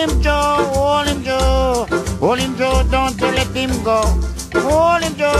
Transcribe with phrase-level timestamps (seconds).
[0.00, 1.86] him Joe, hold him Joe.
[2.20, 4.00] Hold him Joe, don't let him go.
[4.54, 5.32] Hold him Joe,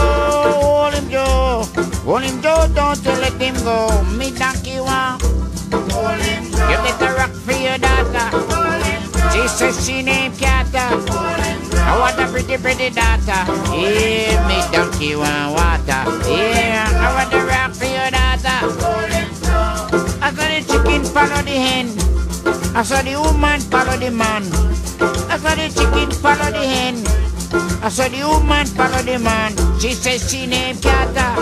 [0.60, 1.64] hold him Joe.
[2.04, 4.02] Hold him Joe, don't let him go.
[4.18, 5.22] Me donkey want.
[5.92, 6.68] Hold him Joe.
[6.70, 8.28] You better rock for your daughter.
[8.52, 9.30] Hold him Joe.
[9.32, 10.84] She says she named Kata.
[11.08, 11.78] Hold him Joe.
[11.78, 13.40] I want a pretty, pretty daughter.
[13.72, 16.02] Yeah, me donkey want water.
[16.28, 18.58] Yeah, I want to rock for your daughter.
[18.84, 20.20] Hold him Joe.
[20.20, 22.09] I saw the chicken follow the hen.
[22.74, 24.44] I saw the woman follow the man.
[25.28, 26.96] I saw the chicken follow the hen.
[27.82, 29.52] I saw the woman follow the man.
[29.80, 31.34] She says she named Kata.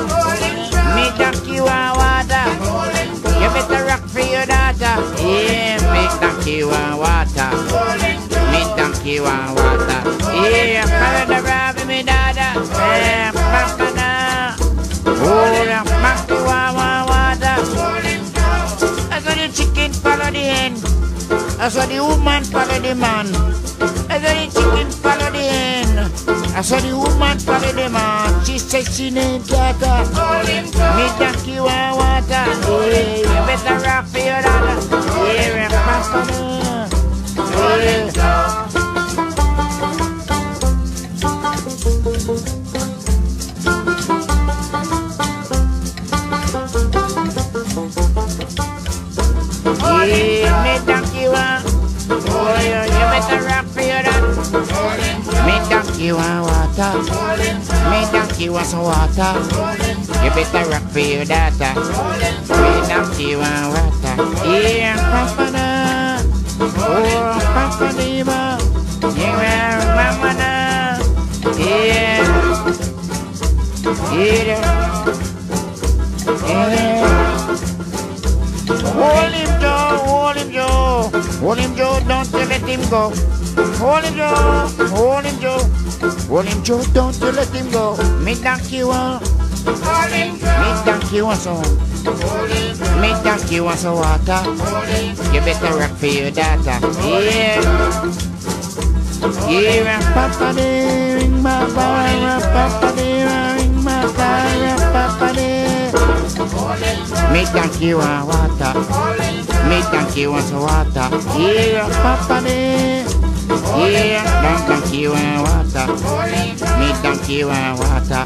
[0.96, 2.46] Me donkey want water.
[3.38, 4.96] You better rock for your daughter.
[5.20, 6.87] Yeah, me donkey want
[21.60, 23.26] I saw the woman follow the man.
[24.08, 25.98] I saw the chicken follow the hen.
[26.54, 28.44] I saw the woman follow the man.
[28.44, 30.06] She said she need Kata.
[30.96, 32.46] Me donkey want water.
[32.88, 34.78] Yeah, you better rock for your daughter.
[35.34, 36.67] Yeah, papa na.
[56.08, 56.92] Donkey want water.
[57.90, 59.32] Me donkey want some water.
[60.24, 61.74] You better rock for your daughter.
[62.48, 64.16] Me donkey want water.
[64.48, 66.22] Yeah, papa na.
[66.80, 68.56] Oh, papa diva.
[69.18, 70.96] Yeah, mama na.
[71.58, 72.24] Yeah.
[74.16, 74.64] Yeah.
[76.48, 76.88] Yeah.
[78.96, 80.00] Hold him, Joe.
[80.06, 81.10] Hold him, Joe.
[81.40, 82.00] Hold him, Joe.
[82.08, 83.12] Don't you let him go.
[83.76, 84.68] Hold him, Joe.
[84.88, 85.87] Hold him, Joe.
[86.00, 86.82] Hold him, Joe.
[86.92, 87.96] Don't you let him go.
[88.24, 89.22] Me donkey want.
[89.66, 90.08] Uh.
[90.62, 93.00] Me donkey want uh, some.
[93.00, 94.40] Me donkey want uh, some water.
[95.34, 96.78] You better rock for your daughter.
[97.02, 98.38] Yeah.
[99.48, 103.24] Yeah, papa de, ring my bell, papa de,
[103.56, 105.48] ring my bell, papa de.
[107.32, 108.72] Me donkey want water.
[109.68, 111.08] Me donkey want some water.
[111.36, 113.27] Yeah, papa de.
[113.48, 115.86] Yeah, don't donkey want water.
[116.78, 118.24] Me donkey want water.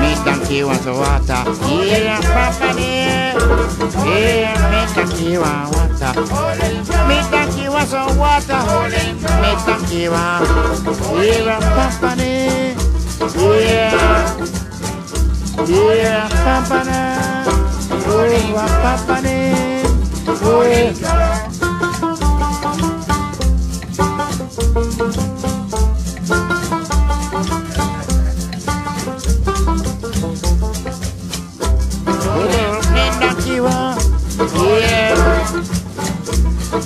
[0.00, 1.42] Me donkey want some water.
[1.68, 3.36] Yeah, papa de.
[4.08, 6.12] Yeah, me donkey want water.
[7.08, 8.62] Me donkey want some water.
[9.42, 10.48] Me donkey want.
[11.22, 12.74] Yeah, papa de.
[13.36, 13.92] Yeah.
[15.68, 17.00] Yeah, papa na.
[18.06, 19.71] Oh, papa ne.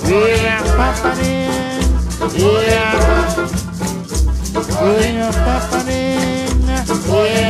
[0.07, 1.49] Mira, paparé,
[2.33, 2.85] mira,
[4.81, 7.46] mira, paparé, mira.